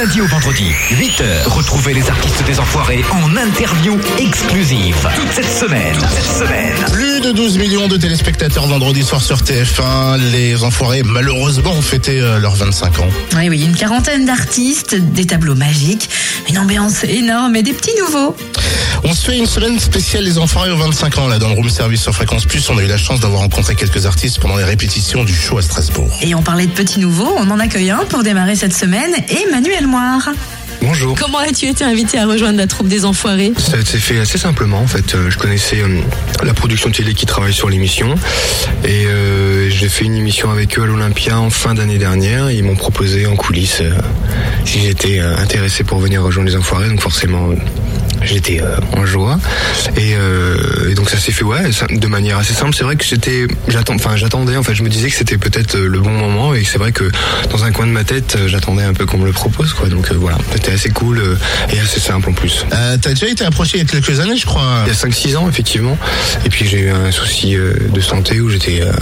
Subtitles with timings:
[0.00, 1.46] lundi au vendredi, 8h.
[1.46, 4.96] Retrouvez les artistes des Enfoirés en interview exclusive.
[5.14, 5.92] Toute cette semaine.
[5.92, 6.74] Toute cette semaine.
[6.90, 10.16] Plus de 12 millions de téléspectateurs vendredi soir sur TF1.
[10.32, 13.08] Les Enfoirés, malheureusement, ont fêté euh, leurs 25 ans.
[13.36, 16.08] Oui, oui, une quarantaine d'artistes, des tableaux magiques,
[16.48, 18.34] une ambiance énorme et des petits nouveaux.
[19.04, 21.68] On se fait une semaine spéciale Les Enfoirés aux 25 ans, là, dans le room
[21.68, 22.68] service sur Fréquence Plus.
[22.70, 25.62] On a eu la chance d'avoir rencontré quelques artistes pendant les répétitions du show à
[25.62, 26.10] Strasbourg.
[26.22, 29.10] Et on parlait de petits nouveaux, on en accueille un pour démarrer cette semaine,
[29.46, 30.28] Emmanuel Moire.
[30.82, 31.14] Bonjour.
[31.14, 33.52] Comment as-tu été invité à rejoindre la troupe des Enfoirés?
[33.58, 35.14] Ça s'est fait assez simplement en fait.
[35.14, 36.00] Euh, Je connaissais euh,
[36.42, 38.14] la production télé qui travaille sur l'émission
[38.86, 42.50] et euh, j'ai fait une émission avec eux à l'Olympia en fin d'année dernière.
[42.50, 43.92] Ils m'ont proposé en coulisses euh,
[44.64, 46.88] si j'étais intéressé pour venir rejoindre les Enfoirés.
[46.88, 47.50] Donc forcément.
[48.22, 49.38] J'étais euh, en joie.
[49.96, 52.74] Et, euh, donc ça s'est fait ouais ça- de manière assez simple.
[52.74, 55.76] C'est vrai que j'étais j'attends enfin j'attendais en fait je me disais que c'était peut-être
[55.76, 57.10] euh, le bon moment et c'est vrai que
[57.50, 59.88] dans un coin de ma tête euh, j'attendais un peu qu'on me le propose quoi.
[59.88, 61.36] Donc euh, voilà c'était assez cool euh,
[61.72, 62.64] et assez simple en plus.
[62.72, 64.84] Euh, T'as déjà été approché il y a quelques années, je crois.
[64.86, 65.96] Il y a 5-6 ans, effectivement.
[66.44, 68.92] Et puis j'ai eu un souci euh, de santé où j'étais euh,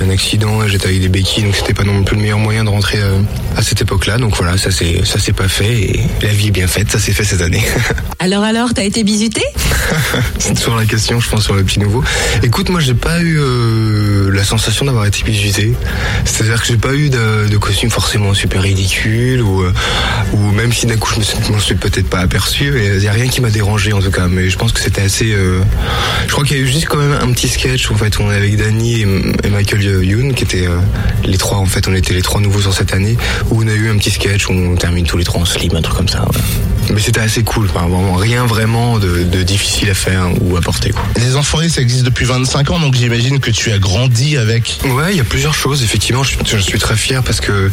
[0.00, 2.68] un accident, j'étais avec des béquilles, donc c'était pas non plus le meilleur moyen de
[2.70, 3.20] rentrer euh,
[3.56, 4.18] à cette époque-là.
[4.18, 6.98] Donc voilà, ça s'est ça s'est pas fait et la vie est bien faite, ça
[6.98, 7.64] s'est fait cette année.
[8.18, 9.02] Alors alors, t'as été
[10.38, 12.02] C'est toujours la question, je pense, sur le nouveau.
[12.42, 15.72] Écoute, moi, j'ai pas eu euh, la sensation d'avoir été visité.
[16.24, 19.72] C'est-à-dire que j'ai pas eu de, costume forcément super ridicule ou, euh,
[20.32, 22.72] ou même si d'un coup je me suis, suis peut-être pas aperçu.
[22.96, 25.02] Il y a rien qui m'a dérangé en tout cas, mais je pense que c'était
[25.02, 25.32] assez.
[25.32, 25.60] euh,
[26.26, 28.30] je crois qu'il y a eu juste quand même un petit sketch en fait, on
[28.32, 30.66] est avec Danny et, Michael Youn qui étaient
[31.24, 33.16] les trois en fait, on était les trois nouveaux sur cette année
[33.50, 35.82] où on a eu un petit sketch on termine tous les trois en slip, un
[35.82, 36.24] truc comme ça.
[36.92, 40.60] Mais c'était assez cool, enfin, vraiment rien vraiment de, de difficile à faire ou à
[40.60, 41.02] porter quoi.
[41.16, 44.78] Les Enfoirés, ça existe depuis 25 ans, donc j'imagine que tu as grandi avec.
[44.84, 45.82] Ouais, il y a plusieurs choses.
[45.82, 47.70] Effectivement, je suis, je suis très fier parce que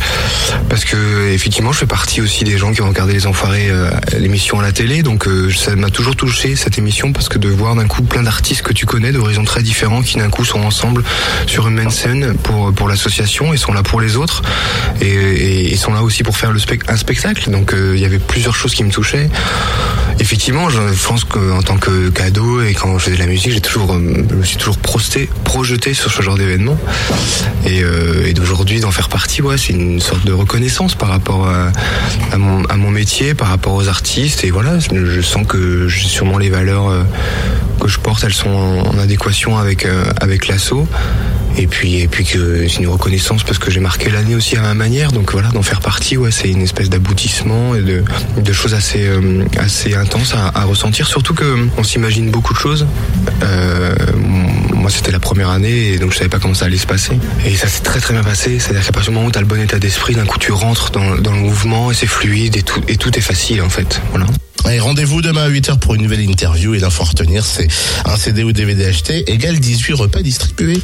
[0.70, 3.90] parce que effectivement, je fais partie aussi des gens qui ont regardé les Enfoirés euh,
[4.18, 5.04] l'émission à la télé.
[5.04, 8.24] Donc euh, ça m'a toujours touché cette émission parce que de voir d'un coup plein
[8.24, 11.04] d'artistes que tu connais d'horizons très différents qui d'un coup sont ensemble
[11.46, 14.44] sur une même scène pour pour l'association et sont là pour les autres
[15.02, 17.50] et, et, et sont là aussi pour faire le un spectacle.
[17.50, 19.09] Donc euh, il y avait plusieurs choses qui me touchaient.
[20.20, 24.24] Effectivement, je pense qu'en tant que cadeau et quand je faisais de la musique, euh,
[24.30, 26.78] je me suis toujours prosté, projeté sur ce genre d'événement.
[27.66, 31.72] Et, euh, d'aujourd'hui, d'en faire partie, c'est une sorte de reconnaissance par rapport à,
[32.38, 34.44] mon, métier, par rapport aux artistes.
[34.44, 37.04] Et voilà, je, sens que sûrement les valeurs euh,
[37.80, 40.88] que je porte, elles sont en, adéquation avec l'assaut.
[41.60, 44.62] Et puis, et puis que c'est une reconnaissance parce que j'ai marqué l'année aussi à
[44.62, 45.12] ma manière.
[45.12, 48.02] Donc voilà, d'en faire partie, ouais, c'est une espèce d'aboutissement et de,
[48.38, 51.06] de choses assez, euh, assez intenses à, à ressentir.
[51.06, 52.88] Surtout que euh, on s'imagine beaucoup de choses.
[53.44, 53.94] Euh,
[54.74, 57.20] moi, c'était la première année et donc je savais pas comment ça allait se passer.
[57.46, 58.58] Et ça s'est très très bien passé.
[58.58, 60.54] C'est-à-dire qu'à partir du moment où tu as le bon état d'esprit, d'un coup tu
[60.54, 63.70] rentres dans, dans le mouvement et c'est fluide et tout, et tout est facile en
[63.70, 64.02] fait.
[64.12, 64.28] Voilà.
[64.72, 66.76] Et rendez-vous demain à 8h pour une nouvelle interview.
[66.76, 67.68] Et l'info à retenir, c'est
[68.06, 70.78] un CD ou DVD acheté égale 18 repas distribués.